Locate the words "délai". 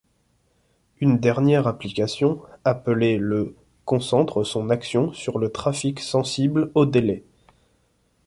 6.87-7.23